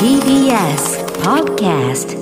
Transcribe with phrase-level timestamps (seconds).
[0.00, 2.16] TBS Podcast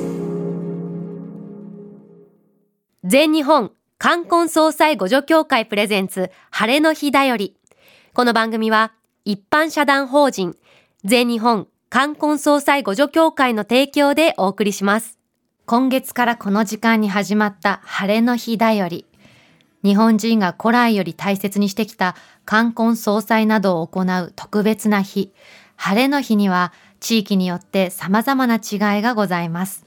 [3.05, 7.55] 全日本冠婚葬祭互助協会プレゼンツ晴れの日だより。
[8.15, 8.95] この番組は
[9.25, 10.57] 一般社団法人
[11.05, 15.17] 全日本冠婚葬祭互助協会の提供でお送りします。
[15.65, 19.07] 今月からこの時間に始まった晴れの日だより。
[19.85, 25.33] 日本人が古来より大切にしてきた冠婚葬祭などを行う特別な日。
[25.77, 29.85] 晴れの日には地域によって様々な違いがございます。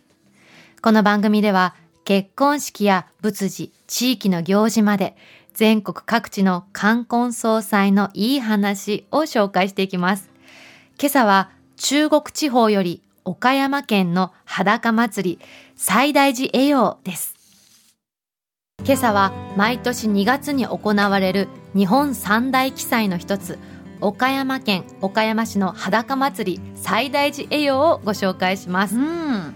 [0.81, 1.75] この番組では
[2.05, 5.15] 結婚式や仏事、地域の行事まで
[5.53, 10.29] 全国各地の冠婚葬祭のいい話を紹介していきます。
[10.99, 17.35] 今朝は中国地方より岡山県の裸祭り最大寺栄養です。
[18.83, 23.59] 今朝は毎年2月に行われる日本三大奇祭の一つ
[24.01, 28.95] 岡山県岡山市の裸祭り最大寺栄養をご紹介します。
[28.95, 29.53] うん、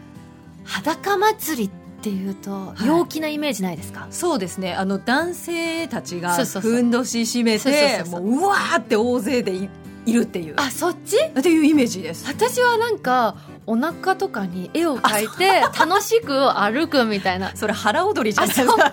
[0.64, 1.70] 裸祭りっ
[2.02, 2.86] ていうとい。
[2.86, 4.76] 陽気なイメージないですか、そうですね。
[4.76, 9.70] あの男性たちがふんどし締めてもううわーって大勢でい
[10.06, 10.54] いるっていう。
[10.58, 11.18] あそっち？
[11.18, 12.28] っていうイメージです。
[12.28, 13.36] 私はなんか
[13.68, 17.56] お腹とかに絵を描いて楽しく歩くみたいな。
[17.56, 18.86] それ腹踊りじゃあないですか。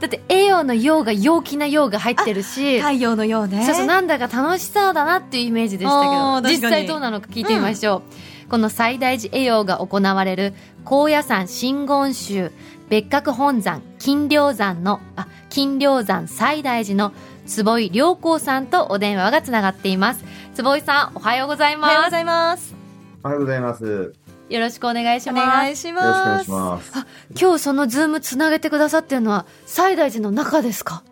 [0.00, 3.64] だって栄養の陽が陽気な陽が入ってるし太陽のようね。
[3.64, 8.02] そうそうなんだか楽しそうだなっていうイメージでしたけあど実際どうなのか聞いてみましょ
[8.46, 12.50] う、この最大寺栄養が行われる高野山真言宗
[12.88, 17.12] 別格本山金陵山のあ金陵山最大寺の
[17.46, 20.24] 坪井良光さんとお電話がつながっています。
[20.54, 21.90] 坪井さんおはようございます。
[21.90, 22.81] おはようございます
[23.24, 23.84] おはようございます。
[23.84, 24.12] よ
[24.48, 25.46] よろしくお願いしおます。
[25.46, 26.92] 願いしろしくお願いします。
[27.40, 31.04] 今日そのズームつなげてくださってるのは西大寺の中ですか？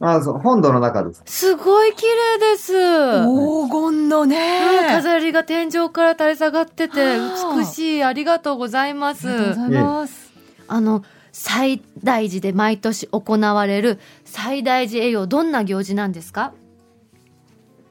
[0.00, 1.22] あ、そう、本堂の中です。
[1.24, 2.72] すごい綺麗です。
[2.72, 4.86] 黄金のね。
[4.86, 7.56] うん飾りが天井から垂れ下がっててはあ。
[7.58, 8.02] 美しい。
[8.02, 10.32] ありがとうございまありがとうごすざいます。
[10.66, 16.52] あの西大寺で毎年行われる西大寺栄養どんな行事なんですか？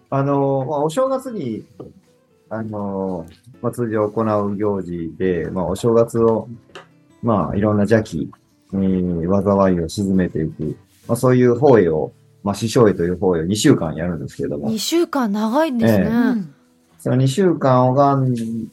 [0.09, 1.66] あの、まあ、お正月に、
[2.50, 3.26] あの、
[3.62, 6.48] まあ、通常行う行事で、まあ、お正月を、
[7.22, 8.30] まあ、いろんな邪気、
[8.74, 10.78] えー、災いを鎮めていく、
[11.08, 14.70] まあ、そういう法会を、まあ、師匠会という法会を2週間やるんですけれども。
[14.70, 16.09] 2、週間長いんですね、ええ。
[16.09, 16.53] うん
[17.03, 18.72] その2週間拝ん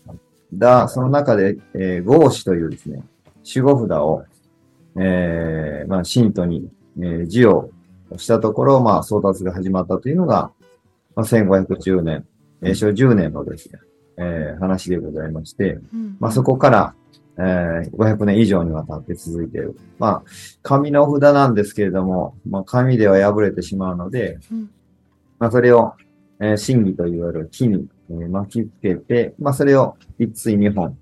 [0.55, 3.03] だ、その中で、えー、合子というですね、
[3.45, 4.25] 守護札を、
[5.01, 6.71] えー、まあ、信徒に、
[7.01, 7.73] えー、授与
[8.19, 10.53] したところ、まあ、送達が始まったというのが、
[11.17, 12.25] まあ、1510年、
[12.63, 13.79] えー、昭和10年のですね、
[14.17, 16.17] えー、話でございまして、うん。
[16.21, 16.95] まあ、そこから、
[17.39, 19.77] えー、500年以上にわたって続いている。
[19.99, 20.23] まあ、
[20.63, 24.71] 紙の札なんですけれども、まあ、紙では破れてしまうので、うん。
[25.39, 25.95] まあ、それを、
[26.41, 30.99] えー、真偽といわれる木に、えー巻きつけて、まあ、それを一対二本、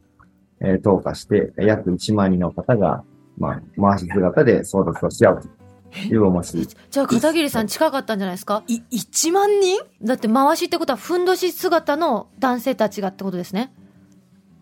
[0.61, 3.03] えー、投下して、約1万人の方が、
[3.39, 5.58] まあ、回し姿で送達をし合うと
[6.11, 6.69] いうおもし。
[6.91, 8.63] じゃあ片桐さん近かったんじゃないですか？
[8.67, 9.79] い1万人？
[10.03, 13.73] だって回しってことはふんどし姿の男性たちがってことですね。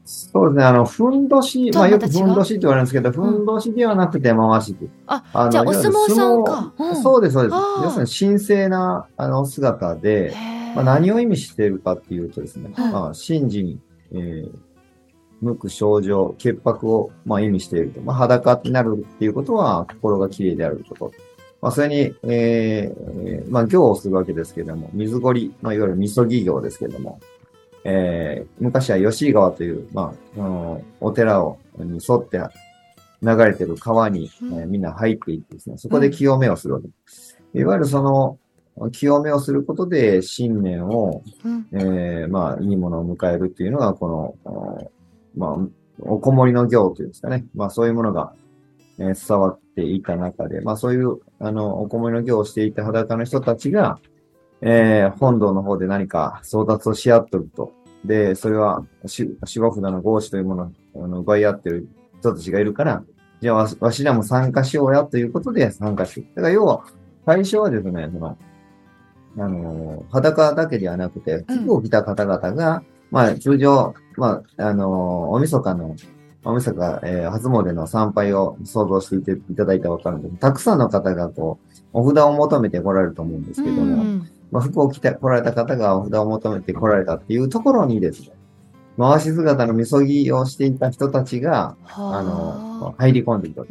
[0.08, 4.70] そうですね、あの、ふんどし、まあ、よくふんどしって言われるんですけど、ふんどしではなくて回し。
[4.70, 4.86] って。
[5.08, 6.72] あのじゃあお相撲さんか。
[6.78, 7.02] うん。
[7.02, 7.54] そうです、そうです。
[7.82, 10.32] 要するに神聖な、あの、姿で、
[10.76, 12.92] まあ、何を意味しているかっていうとですね、うん。
[12.92, 13.80] まあ、神事に、
[14.12, 14.50] えー、
[15.40, 18.00] 無垢症状、潔白を、まあ、意味していると。
[18.00, 21.12] まあ、裸になるっていうことは、心が綺麗であること。
[21.60, 27.20] まあ、それに、えーえーまあ、行をするわけですけれども、水ごり、まあ、いわゆるみそぎ行ですけれども、
[27.84, 32.40] えー、昔は吉井川という、まあ、あのお寺を、に沿って
[33.22, 37.38] 流れてる川に、えーみんな入っていってですね、そこで清めをするわけです。
[37.54, 38.38] いわゆるその、
[38.92, 44.90] 清めをすることで新年を、うんえーまあ、いいものを迎えるっていうのが、この、お
[45.36, 45.56] まあ、
[46.00, 47.46] おこもりの行というんですかね。
[47.54, 48.32] まあ、そういうものが、
[48.98, 53.98] えー伝わっていた中で、まあ、そういう、あの、おこもりの行をしていた裸の人たちが、
[54.62, 57.72] えー本堂の方で何か争奪をし合っとると。
[58.04, 61.88] で、それは、し守護札の合子というものをあの奪い合ってる
[62.20, 63.04] 人たちがいるから、
[63.40, 66.26] じゃあわしわしらも参加しようやということで参加する。
[66.34, 66.84] だから要は、
[67.26, 68.38] 最初はですね、その、
[69.38, 75.94] あの、裸だけではなくて、服を着た方々が、まあ通常、まあ、あの、おみそかの、
[76.44, 80.34] おみそか、えー初詣の参拝を想像していていただいたらわかるんです。
[80.34, 88.30] けど、たくさんの方がこう、お札を求めて来られると思うんですけども、うんまあ、服を着て来られた方がお札を求めて来られたっていうところにですね、
[88.98, 92.22] 回し姿のみそぎをしていた人たちが、あ。
[92.22, 93.66] の、入り込んでいく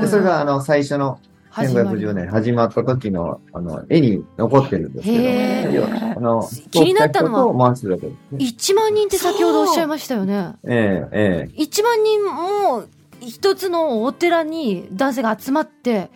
[0.00, 1.18] で、それが、あの、最初の、
[1.66, 8.38] 始まり1510年始まった時の、あの、絵に残ってるんですけど、あの、気になったのは通人を回してるわけですね。
[8.38, 10.54] 1万人って先ほどおっしゃいましたよね。
[10.64, 11.62] ええ、ええ。
[11.62, 12.84] 1万人も
[13.20, 16.10] 一つのお寺に男性が集まって、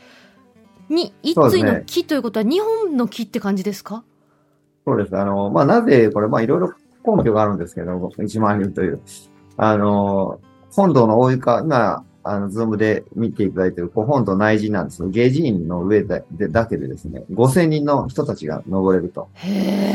[0.89, 4.05] に、一対の木ということは日本の木って感じですか？
[4.87, 5.17] そうです。
[5.17, 6.73] あの、まあ、なぜ、これ、まあ、いろいろ
[7.17, 9.01] 根拠があるんですけど、1万人という。
[9.57, 10.41] あの、
[10.73, 19.29] 本堂の大床、今、あの、ズームで見ていただいている、こう本堂内陣なんですけど、芸寺院の上ででだけでですね、5000人の人たちが登れると。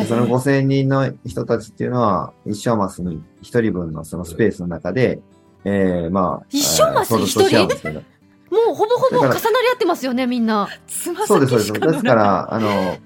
[0.08, 5.20] その5000人の人たちっていうのは、一生マスに一人分のそのスペースの中で、
[5.66, 8.02] ええまあ、一生マスえー一人
[8.50, 10.68] もうほぼほぼ重なり合ってますよね、みんな。
[10.88, 11.74] つまそうです、そうです。
[11.74, 12.98] ですから、あの、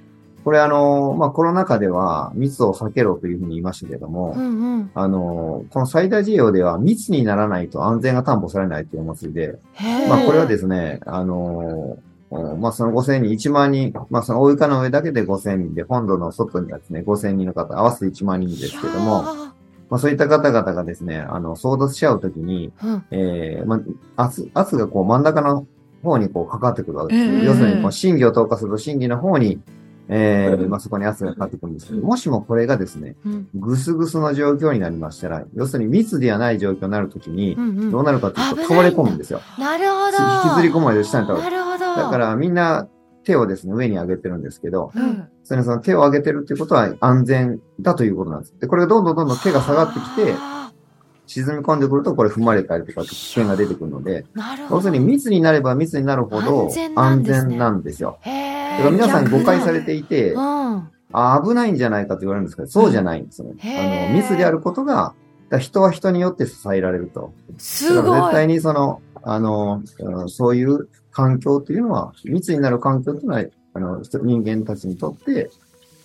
[0.44, 4.92] これあの、まあ、コロナ禍では密を避けろというふうに言いましたけども、うんうん。
[4.94, 9.60] あの、この最大事業では密にならないと安全が担保されないというお祭りで、
[10.10, 11.98] まあこれはですね、あの、
[12.31, 19.24] うんまあその5000人、1万人、まあその大床の上だけで5000人で、本土の外にはですね、5000人の方、合わせて1万人ですけども、
[19.90, 23.80] まあそういった方々がですね、あの、争奪し合うときに、ーうんえー、ま
[24.16, 25.68] あ、圧、圧がこう真ん中の
[26.04, 27.31] 方にこうかかってくるわけです。
[27.31, 29.62] ええ要するに、こう、審議を投下すると審議の方に、
[30.09, 37.55] えー、まあそこに圧がかかってくるんですけど、もしもこれがですね、うんぐすぐすの状況になりましたら、要するに密ではない状況になるときに
[37.91, 39.41] どうなるかというと、倒れ込むんですよ。
[39.57, 40.17] なるほど。
[40.50, 41.57] 引きずり込まれて下に倒れる。
[41.57, 42.01] なるほど。
[42.01, 42.88] だからみんな
[43.23, 48.56] 手をですね、上に上げてるんですけど、うんそれその手を上げてるっていうことは安全だということなんです。
[48.59, 50.71] で、これがどんどんどんどん手が下がってきて、は
[51.25, 54.25] 沈み込んでくると、これ踏まれたりとか危険が出てくるので。
[54.69, 58.17] 要するに密になれば密になるほど安全なん安ですよ。
[58.21, 60.89] へだから皆さん誤解されていて、うん。
[61.15, 64.09] あ危ないんじゃないかと言われるんですけど、そうじゃないんですよね。
[64.09, 65.13] あの、密であることが、
[65.59, 67.33] 人は人によって支えられると。
[67.57, 68.31] すごい。
[68.31, 73.43] 対にその、あの、うんそういう環境っていうのは、密になる環境っていうのは、
[73.75, 75.51] あの、人人間たちにとって、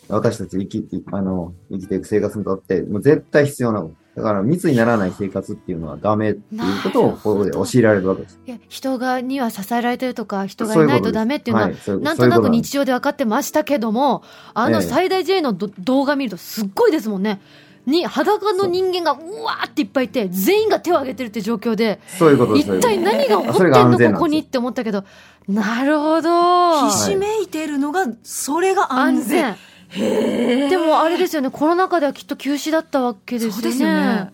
[0.09, 3.95] 私たち生きて、あの、生きていく生活にとって、もう絶対必要なこと。
[4.19, 8.41] だから密にならない生活っていうのはダメっていうことを、ここで教えられるわけです。
[8.45, 14.25] いや人がには支えられてるとか、人がいないとダメっていうのは、ういうなんととなく日常で分かってましたけども、
[14.55, 17.41] あのええ最大 J のど動画見るとすっごいですもんね。
[17.87, 22.77] に、裸の人間がうわーっていっぱいいて、全員が手を挙げてるって状況で、そういうことです。
[22.77, 25.05] 一体何が起こってんのここにって思ったけど、
[25.49, 26.91] なるほど。
[26.91, 29.57] ひしめいているのが、それが安安全。
[29.97, 33.53] でもあれですよね、コロナ禍ではきっと休止だったわけですよね。
[33.55, 34.33] そうですよね。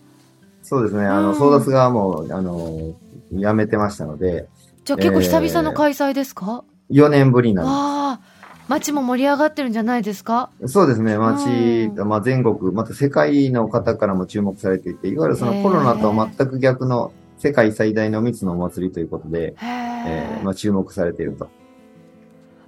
[0.61, 1.05] そうですね。
[1.05, 2.93] あの、うん争奪がもう、あの、
[3.31, 4.47] やめてましたので、
[4.83, 7.67] じゃあ結構久々の開催ですか、4年ぶりになる。
[7.67, 8.19] わあ、
[8.67, 10.49] 街も盛り上がってるんじゃないですか？
[10.67, 11.17] そうですね。
[11.17, 21.49] 街、うまあ、全国、また世界の方からも注目されていて、いわゆるそのコロナとは全く逆の世界最大の密のお祭りということで、えーまあ、注目されていると。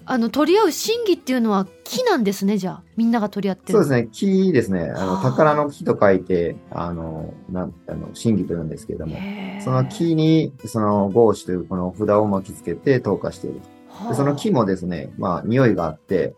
[0.09, 2.83] あの、取り合う真偽っていうのは木なんですね、じゃあ。
[2.95, 3.73] みんなが取り合ってる。
[3.73, 4.07] そうですね。
[4.09, 4.89] 木ですね。
[4.95, 9.17] あの、はあ宝の木と書いて、あの、なん、あの、真偽と言うんですけれども、
[9.59, 13.59] その木に、その、合紙というこの札を巻きつけて投下している。
[13.89, 16.35] はあでその木もですね、まあ、匂いがあって。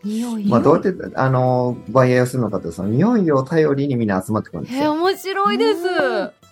[0.47, 4.93] まあ、どうやって、あの、売買をするのかというと、その匂いを頼りにみんな集まってくるんですへえ、よ。
[4.93, 5.87] 面白いです。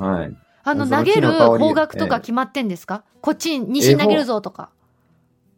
[0.04, 0.36] はい。
[0.64, 4.70] あの、投げる方角とか決まってんですか、こっちに西に投げるぞとか。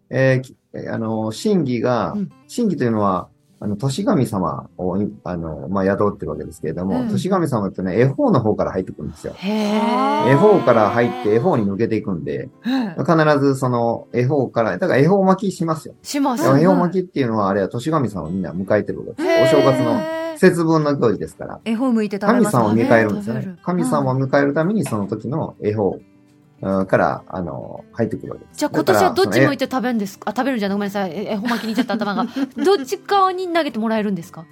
[0.09, 3.29] えーきあの、神儀がうん、神儀というのは、
[3.61, 9.35] あの、年神様を、あの、まあ、宿ってるわけですけれども、うん年神様ってね、絵法の方から入ってくるんですよ。
[9.43, 15.95] 絵法から入って絵法に抜けていくんで、うん必ずその絵法から、だから絵法巻きしますよ。
[16.01, 16.43] します。
[16.43, 19.55] 絵法巻きっていうのは、あれは年神様をみんな迎えてるわけです。
[19.55, 19.99] お正月の
[20.37, 21.59] 節節分の行事ですから。
[21.65, 23.57] 絵本向いて食べ神様を迎えるんですよね。
[23.61, 26.08] 神様を迎えるためにその時の絵法うん
[26.61, 28.59] から、あの、入ってくるわけです。
[28.59, 30.29] じゃあ今年はどっち向いてて食べるんですか？
[30.31, 31.11] あ、食べるんじゃないごめんなさい。
[31.11, 32.25] え、えほまきにいっちゃった頭が。
[32.63, 34.45] どっち側に投げてもらえるんですか？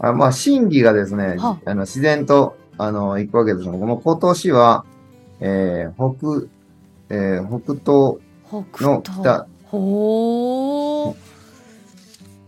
[0.00, 1.74] あまあ、真偽がですね、はあ。
[1.74, 4.84] の、自然と、あの、行くわけですが、この今年は、
[5.40, 6.48] えー、北、
[7.10, 8.18] えー、北東
[8.72, 9.20] 北の東。
[9.22, 11.14] 北、ほー。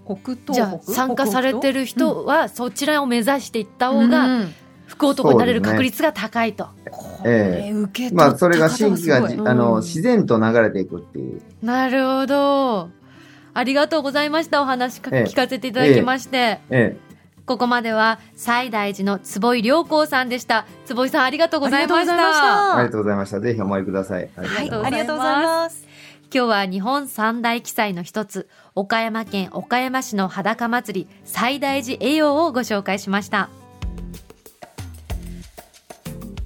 [0.04, 0.52] 北東？
[0.54, 4.54] じゃあ参加されてる人はそちらを目指していった方がうん。
[4.86, 6.68] 福男になれる確率が高いと。
[7.16, 11.40] こえれ受け取まあ、それが方真偽がじ、すごいあの、うん自然と流れていくっていう。
[11.62, 12.90] なるほど。
[13.54, 14.62] ありがとうございました。
[14.62, 16.60] お話かええ聞かせていただきまして。
[16.70, 16.96] え
[17.46, 20.66] ここまでは西大寺の坪井良光さんでした。
[20.84, 23.40] 坪井さんありがとうございましたありがとうございました。
[23.40, 24.28] ぜひお参りください。
[24.36, 25.86] ありがとうございますはいありがとうございます
[26.34, 33.48] 今日は日本三大記載の一つ、岡山県岡山市の裸祭り西大寺栄養をご紹介しました。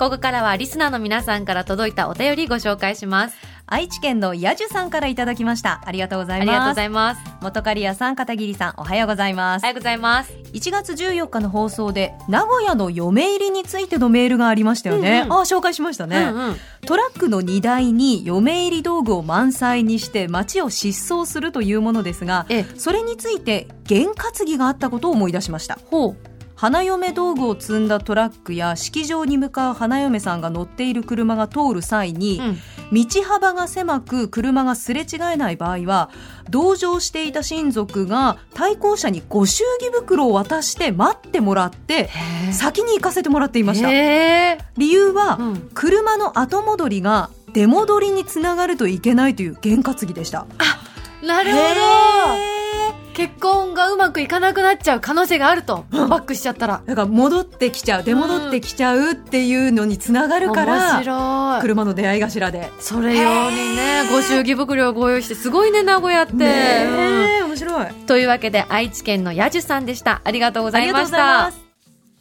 [0.01, 3.37] ここからはリスナーの皆さんから届いたお便りご紹介します。
[3.67, 7.21] 愛知県のやじゅさんからいただきましたありがとうございありがとうごますざいます。
[7.43, 10.33] 元刈谷さん片桐さんおはようございますおはようございます。
[10.55, 16.57] 1月14日の放送で名古屋の嫁入りについてのメールがありましたよね、うんうんあ紹介しましたね、うんうん。
[16.87, 26.30] トラックの荷台に嫁入り道具を満載にして街を疾走するというものですがえ、それについて験担ぎがあったことを思い出しましたほう。
[26.61, 32.59] 花嫁道具を積んだトラックや式場に向かう花嫁さんが乗っている車が通る際に、うん。
[32.93, 36.11] 道幅が狭く車がすれ違えない場合は
[36.51, 42.11] 同乗していた親族が対向車にご祝儀袋を渡して待ってもらって
[42.51, 43.89] 先に行かせてもらっていました
[44.77, 50.47] 理由は、うん車の後戻りが出戻りにつながるといけないという験担ぎでした
[51.23, 52.60] なるほど。
[53.13, 55.85] 結婚がうまくいかなくなっちゃう可能性があると。
[55.91, 56.83] バックしちゃったら。
[56.87, 61.61] だから戻ってきちゃう出戻ってきちゃうっていうのにつながるから、面白い。
[61.61, 66.33] 車の出会い頭でそれ用にね、ご祝儀袋をご用意して、すごいね、名古屋って。
[66.33, 66.47] うんね
[67.41, 70.21] え面白いというわけで、愛知県のやじゅさんでした。
[70.25, 71.51] ありがとうございましたま。
[71.53, 71.61] す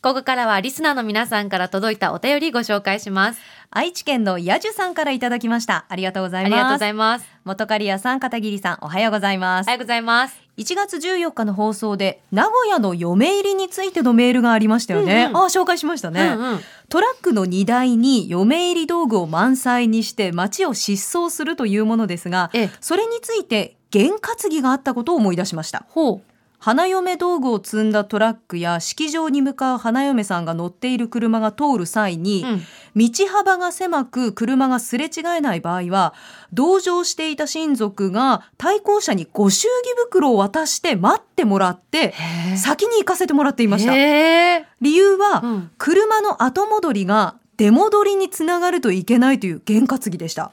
[0.01, 3.41] ここからはリスナーの皆さんから届いたお便りご紹介します。
[3.69, 7.25] 愛知県のやじゅさんからいただきましたありがとうございありがとうますございます。
[7.43, 10.48] 元刈谷さん片桐さんおはようございますおはようございます。
[10.59, 15.37] 1月14日の放送で名古屋の嫁入りについてのメールがありましたよね、うんうん。
[15.37, 16.59] あ紹介しましたね、うんうん。
[16.89, 25.85] トラックの荷台に嫁入り道具を満載にして街を疾走するというものですがええ、それについて験担ぎがあったことを思い出しました。
[25.89, 26.28] ほう。
[26.59, 32.61] 花嫁道具を積んだトラックや式場に向かう花嫁さんが乗っている車が通る際に、うん。
[32.95, 36.13] 道幅が狭く車がすれ違えない場合は
[36.51, 42.13] 同乗していた親族が対向車にご祝儀袋を渡して待ってもらって
[42.57, 43.93] 先に行かせてもらっていました。
[43.93, 45.71] 理由は、うん。
[45.77, 50.51] 車の後戻りが出戻りにつながるといけないという験担ぎでした。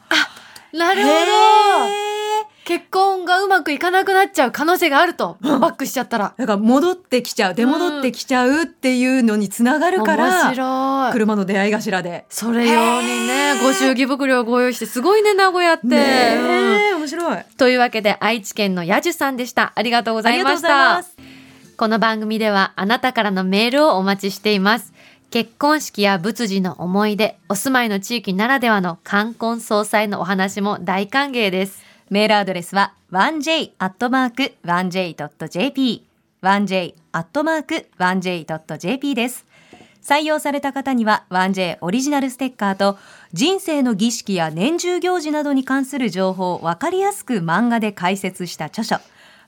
[0.72, 2.15] なるほど。
[2.66, 5.36] 結婚がうまくいかなくなっちゃう可能性があると。
[5.40, 6.34] バックしちゃったら。
[6.36, 11.12] だから戻ってきちゃう出戻ってきちゃうっていうのにつながるから、面白い。
[11.12, 15.86] 車の出会い頭でそれ用にね、ご祝儀袋をご用意して、すごいね、名古屋って。
[15.86, 16.46] ねうん
[16.90, 19.72] え面白いというわけで、愛知県のやじゅさんでした。
[19.76, 21.04] ありがとうございました。
[21.76, 24.92] この番組では、あなたからのメールをお待ちしています。
[25.30, 31.85] 結婚式や仏事の思い出、お住まいの地域ならではの冠婚葬祭のお話も大歓迎です。
[32.08, 36.06] メールアドレスは 1j.1j.jp
[36.42, 39.46] 1j.1j.jp です。
[40.02, 42.96] 採用された方には 1J オリジナルステッカーと
[43.32, 48.98] 人生の儀式や年中行事などに関する情報をわかりやすく漫画で解説した著書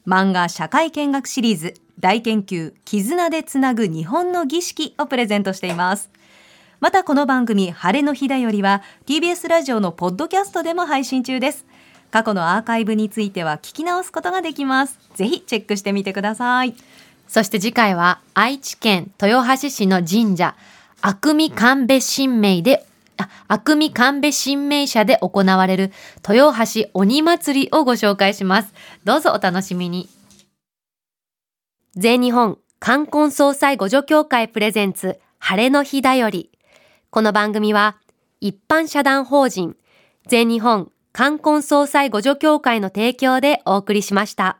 [0.05, 6.11] 漫画社会見学シリーズ大研究絆でつなぐ日本の儀式をプレゼントしています。
[6.81, 11.69] またこの番組晴れの日だよりは TBS ラジオのポッドキャストでも配信中です。
[12.11, 14.99] 過去のアーカイブについては聞き直すことができます。
[15.15, 16.75] ぜひチェックしてみてください。
[17.27, 20.57] そして次回は愛知県豊橋市の神社、
[21.03, 22.87] 悪見神戸神明で、
[23.19, 25.93] あ、悪見神戸神明社で行われる
[26.27, 28.73] 豊橋鬼祭りをご紹介します。
[29.05, 30.09] どうぞお楽しみに。
[31.95, 36.51] 全日本冠婚葬祭互助協会プレゼンツ晴れの日だより。
[37.11, 37.97] この番組は
[38.41, 39.77] 一般社団法人
[40.27, 44.57] 全日本冠婚葬祭互助協会の提供でお送りしました。